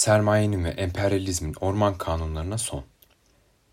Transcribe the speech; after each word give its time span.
Sermayenin 0.00 0.64
ve 0.64 0.68
emperyalizmin 0.68 1.54
orman 1.60 1.98
kanunlarına 1.98 2.58
son. 2.58 2.84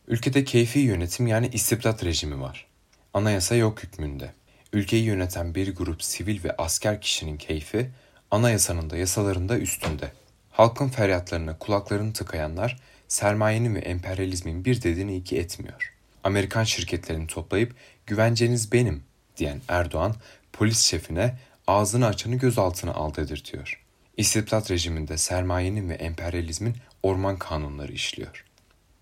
Ülkede 0.08 0.44
keyfi 0.44 0.80
yönetim 0.80 1.28
yani 1.28 1.50
istibdat 1.54 2.04
rejimi 2.04 2.42
var. 2.42 2.68
Anayasa 3.14 3.55
yok 3.55 3.84
hükmünde. 3.84 4.34
Ülkeyi 4.74 5.04
yöneten 5.04 5.55
bir 5.55 5.76
grup 5.76 6.04
sivil 6.04 6.44
ve 6.44 6.55
asker 6.58 7.02
kişinin 7.02 7.38
keyfi, 7.38 7.90
anayasanın 8.32 8.90
da 8.90 8.98
yasalarında 8.98 9.58
üstünde. 9.58 10.12
Halkın 10.52 10.90
feryatlarına 10.90 11.58
kulaklarını 11.58 12.13
tıkayanlar, 12.13 12.79
sermayenin 13.07 13.75
ve 13.75 13.79
emperyalizmin 13.79 14.65
bir 14.65 14.81
dediğini 14.81 15.15
iki 15.15 15.37
etmiyor. 15.37 15.94
Amerikan 16.23 16.63
şirketlerini 16.63 17.27
toplayıp 17.27 17.75
güvenceniz 18.05 18.71
benim 18.71 19.03
diyen 19.38 19.62
Erdoğan, 19.67 20.16
polis 20.53 20.80
şefine 20.80 21.38
ağzını 21.67 22.05
açanı 22.05 22.35
gözaltına 22.35 22.94
al 22.94 23.16
dedirtiyor. 23.16 23.87
İstibdat 24.18 24.72
rejiminde 24.72 25.18
sermayenin 25.18 25.90
ve 25.90 25.94
emperyalizmin 25.94 26.76
orman 27.04 27.38
kanunları 27.38 27.91
işliyor. 27.91 28.46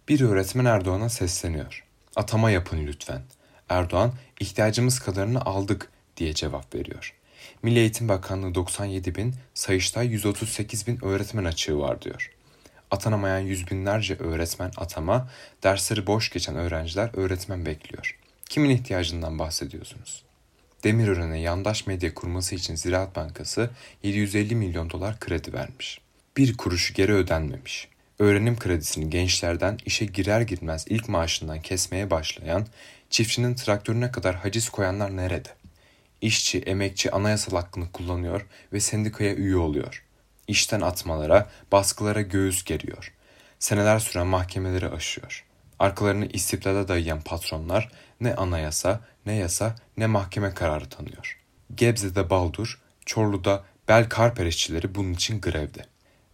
Bir 0.10 0.22
öğretmen 0.22 0.66
Erdoğan'a 0.66 1.10
sesleniyor. 1.10 1.84
Atama 2.16 2.52
yapın 2.52 2.88
lütfen. 2.88 3.22
Erdoğan 3.70 4.14
ihtiyacımız 4.40 5.00
kadarını 5.00 5.42
aldık 5.42 5.92
diye 6.18 6.34
cevap 6.34 6.76
veriyor. 6.76 7.14
Milli 7.64 7.80
Eğitim 7.80 8.10
Bakanlığı 8.10 8.56
97 8.56 9.16
bin, 9.16 9.36
Sayıştay 9.54 10.08
138 10.08 10.88
bin 10.88 11.06
öğretmen 11.06 11.46
açığı 11.46 11.80
var 11.80 12.02
diyor. 12.02 12.32
Atanamayan 12.92 13.40
yüz 13.40 13.72
binlerce 13.72 14.16
öğretmen 14.16 14.72
atama, 14.78 15.30
dersleri 15.64 16.08
boş 16.08 16.30
geçen 16.30 16.56
öğrenciler 16.56 17.10
öğretmen 17.14 17.66
bekliyor. 17.66 18.20
Kimin 18.46 18.70
ihtiyacından 18.70 19.40
bahsediyorsunuz? 19.40 20.24
Demirören'e 20.86 21.40
yandaş 21.40 21.88
medya 21.88 22.14
kurması 22.14 22.56
için 22.56 22.76
Ziraat 22.76 23.16
Bankası 23.16 23.70
750 24.04 24.56
milyon 24.56 24.90
dolar 24.90 25.20
kredi 25.20 25.54
vermiş. 25.54 26.02
Bir 26.38 26.58
kuruşu 26.58 26.94
geri 26.94 27.14
ödenmemiş. 27.14 27.88
Öğrenim 28.20 28.60
kredisini 28.60 29.10
gençlerden 29.10 29.78
işe 29.86 30.06
girer 30.06 30.42
girmez 30.42 30.86
ilk 30.90 31.10
maaşından 31.10 31.62
kesmeye 31.62 32.12
başlayan, 32.12 32.68
çiftçinin 33.10 33.56
traktörüne 33.56 34.12
kadar 34.12 34.36
haciz 34.36 34.70
koyanlar 34.70 35.18
nerede? 35.18 35.50
İşçi, 36.22 36.60
emekçi 36.60 37.12
anayasal 37.12 37.56
hakkını 37.56 37.92
kullanıyor 37.92 38.46
ve 38.74 38.80
sendikaya 38.80 39.36
üye 39.36 39.58
oluyor. 39.58 40.04
İşten 40.48 40.82
atmalara, 40.82 41.50
baskılara 41.72 42.22
göğüs 42.22 42.64
geriyor. 42.64 43.14
Seneler 43.60 44.00
süren 44.00 44.28
mahkemeleri 44.28 44.90
aşıyor. 44.90 45.46
Arkalarını 45.80 46.26
istiblada 46.26 46.88
dayayan 46.88 47.22
patronlar 47.22 47.92
ne 48.22 48.36
anayasa, 48.36 49.02
ne 49.26 49.36
yasa, 49.36 49.76
ne 49.98 50.08
mahkeme 50.08 50.54
kararı 50.54 50.90
tanıyor. 50.90 51.40
Gebze'de 51.76 52.30
Baldur, 52.30 52.82
Çorlu'da 53.06 53.64
Bel 53.88 54.10
Karpereşçileri 54.10 54.96
bunun 54.96 55.14
için 55.14 55.42
grevde. 55.42 55.86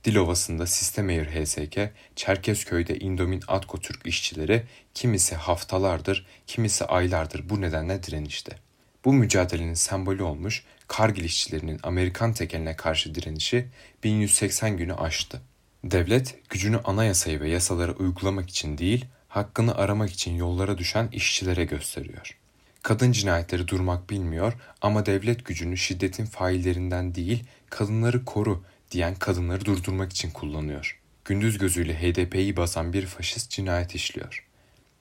Dilovası'nda 0.03 0.67
Sistemeyir 0.67 1.25
HSK, 1.25 1.93
Çerkezköy'de 2.15 2.99
Indomin 2.99 3.43
Atko 3.47 3.79
Türk 3.79 4.07
işçileri 4.07 4.63
kimisi 4.93 5.35
haftalardır, 5.35 6.25
kimisi 6.47 6.85
aylardır 6.85 7.49
bu 7.49 7.61
nedenle 7.61 8.03
direnişte. 8.03 8.57
Bu 9.05 9.13
mücadelenin 9.13 9.73
sembolü 9.73 10.23
olmuş 10.23 10.63
Kargil 10.87 11.23
işçilerinin 11.23 11.79
Amerikan 11.83 12.33
tekeline 12.33 12.75
karşı 12.75 13.15
direnişi 13.15 13.67
1180 14.03 14.77
günü 14.77 14.93
aştı. 14.93 15.41
Devlet 15.83 16.49
gücünü 16.49 16.77
anayasayı 16.77 17.41
ve 17.41 17.49
yasaları 17.49 17.91
uygulamak 17.91 18.49
için 18.49 18.77
değil, 18.77 19.05
hakkını 19.31 19.75
aramak 19.75 20.11
için 20.11 20.35
yollara 20.35 20.77
düşen 20.77 21.09
işçilere 21.11 21.65
gösteriyor. 21.65 22.37
Kadın 22.83 23.11
cinayetleri 23.11 23.67
durmak 23.67 24.09
bilmiyor 24.09 24.53
ama 24.81 25.05
devlet 25.05 25.45
gücünü 25.45 25.77
şiddetin 25.77 26.25
faillerinden 26.25 27.15
değil, 27.15 27.43
kadınları 27.69 28.25
koru 28.25 28.63
diyen 28.91 29.15
kadınları 29.15 29.65
durdurmak 29.65 30.11
için 30.11 30.31
kullanıyor. 30.31 30.99
Gündüz 31.25 31.57
gözüyle 31.57 32.01
HDP'yi 32.01 32.57
basan 32.57 32.93
bir 32.93 33.05
faşist 33.05 33.51
cinayet 33.51 33.95
işliyor. 33.95 34.47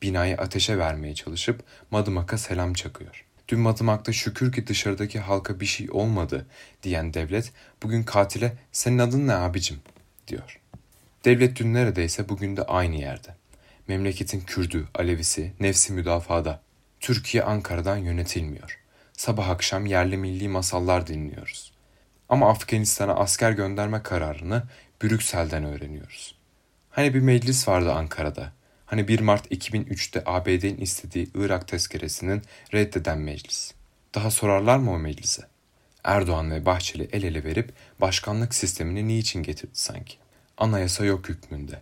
Binayı 0.03 0.37
ateşe 0.37 0.78
vermeye 0.78 1.15
çalışıp 1.15 1.65
Madımak'a 1.91 2.39
selam 2.39 2.75
çakıyor. 2.75 3.25
Dün 3.49 3.60
Madımak'ta 3.60 4.12
şükür 4.12 4.53
ki 4.53 4.66
dışarıdaki 4.66 5.21
halka 5.21 5.60
bir 5.60 5.66
şey 5.66 5.88
olmadı 5.91 6.47
diyen 6.82 7.15
devlet 7.15 7.53
bugün 7.82 8.03
katile 8.03 8.53
senin 8.72 8.99
adın 8.99 9.26
ne 9.26 9.34
abicim 9.34 9.81
diyor. 10.28 10.60
Devlet 11.25 11.56
dün 11.56 11.75
neredeyse 11.75 12.28
bugün 12.28 12.56
de 12.56 12.62
aynı 12.62 12.97
yerde. 12.97 13.40
Memleketin 13.89 14.41
Kürdü, 14.41 14.89
Alevisi, 14.95 15.53
nefsi 15.61 15.93
müdafada. 15.93 16.63
Türkiye 17.01 17.43
Ankara'dan 17.43 17.97
yönetilmiyor. 17.97 18.79
Sabah 19.13 19.49
akşam 19.49 19.87
yerli 19.87 20.17
milli 20.17 20.49
masallar 20.49 21.07
dinliyoruz. 21.07 21.73
Ama 22.29 22.51
Afganistan'a 22.51 23.15
asker 23.15 23.53
gönderme 23.53 24.03
kararını 24.03 24.63
Brüksel'den 25.03 25.65
öğreniyoruz. 25.65 26.35
Hani 26.91 27.15
bir 27.15 27.21
meclis 27.21 27.69
vardı 27.69 27.93
Ankara'da. 27.93 28.53
Hani 28.87 29.09
1 29.09 29.21
Mart 29.21 29.53
2003'te 29.53 30.23
ABD'nin 30.27 30.77
istediği 30.77 31.31
Irak 31.35 31.69
tezkeresinin 31.69 32.43
reddeden 32.75 33.19
meclis. 33.19 33.75
Daha 34.15 34.31
sorarlar 34.31 34.79
mı 34.79 34.93
o 34.93 34.99
meclise? 34.99 35.43
Erdoğan 36.05 36.51
ve 36.51 36.67
Bahçeli 36.67 37.09
el 37.12 37.23
ele 37.23 37.45
verip 37.45 37.73
başkanlık 38.01 38.55
sistemini 38.55 39.09
niçin 39.09 39.43
getirdi 39.43 39.73
sanki? 39.75 40.17
Anayasa 40.57 41.05
yok 41.05 41.29
hükmünde. 41.29 41.81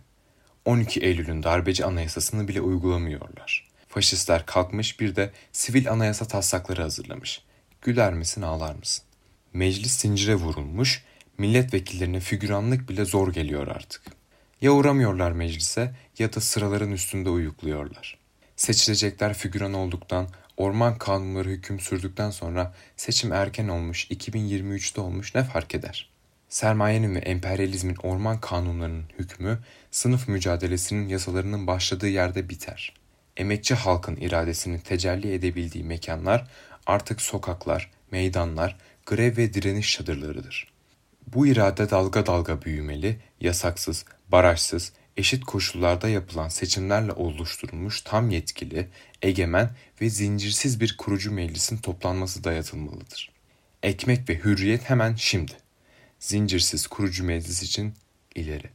12 0.69 0.99
Eylül'ün 0.99 1.43
darbeci 1.43 1.85
anayasasını 1.85 2.47
bile 2.47 2.61
uygulamıyorlar. 2.61 3.67
Faşistler 3.87 4.45
kalkmış 4.45 4.99
bir 4.99 5.15
de 5.15 5.31
sivil 5.51 5.91
anayasa 5.91 6.25
taslakları 6.25 6.81
hazırlamış. 6.81 7.41
Güler 7.81 8.13
misin 8.13 8.41
ağlar 8.41 8.75
mısın? 8.75 9.05
Meclis 9.53 9.99
zincire 9.99 10.35
vurulmuş, 10.35 11.03
milletvekillerine 11.37 12.19
figüranlık 12.19 12.89
bile 12.89 13.05
zor 13.05 13.33
geliyor 13.33 13.67
artık. 13.67 14.01
Ya 14.61 14.71
uğramıyorlar 14.71 15.31
meclise 15.31 15.95
ya 16.19 16.33
da 16.33 16.41
sıraların 16.41 16.91
üstünde 16.91 17.29
uyukluyorlar. 17.29 18.17
Seçilecekler 18.55 19.33
figüran 19.33 19.73
olduktan, 19.73 20.27
orman 20.57 20.97
kanunları 20.97 21.49
hüküm 21.49 21.79
sürdükten 21.79 22.29
sonra 22.29 22.73
seçim 22.97 23.33
erken 23.33 23.67
olmuş, 23.67 24.05
2023'te 24.11 25.01
olmuş 25.01 25.35
ne 25.35 25.43
fark 25.43 25.75
eder? 25.75 26.09
Sermayenin 26.49 27.15
ve 27.15 27.19
emperyalizmin 27.19 27.95
orman 28.03 28.39
kanunlarının 28.41 29.03
hükmü, 29.19 29.59
sınıf 29.91 30.27
mücadelesinin 30.27 31.07
yasalarının 31.07 31.67
başladığı 31.67 32.07
yerde 32.07 32.49
biter. 32.49 32.93
Emekçi 33.37 33.75
halkın 33.75 34.15
iradesini 34.15 34.81
tecelli 34.81 35.33
edebildiği 35.33 35.83
mekanlar 35.83 36.47
artık 36.85 37.21
sokaklar, 37.21 37.91
meydanlar, 38.11 38.77
grev 39.05 39.37
ve 39.37 39.53
direniş 39.53 39.93
çadırlarıdır. 39.93 40.71
Bu 41.27 41.47
irade 41.47 41.89
dalga 41.89 42.25
dalga 42.25 42.61
büyümeli, 42.61 43.19
yasaksız, 43.41 44.05
barajsız, 44.27 44.93
eşit 45.17 45.45
koşullarda 45.45 46.09
yapılan 46.09 46.49
seçimlerle 46.49 47.11
oluşturulmuş 47.11 48.01
tam 48.01 48.29
yetkili, 48.29 48.87
egemen 49.21 49.69
ve 50.01 50.09
zincirsiz 50.09 50.81
bir 50.81 50.97
kurucu 50.97 51.31
meclisin 51.31 51.77
toplanması 51.77 52.43
dayatılmalıdır. 52.43 53.31
Ekmek 53.83 54.29
ve 54.29 54.35
hürriyet 54.35 54.89
hemen 54.89 55.15
şimdi. 55.15 55.68
Zincirsiz 56.19 56.87
kurucu 56.87 57.23
meclis 57.23 57.63
için 57.63 57.93
ileri. 58.35 58.69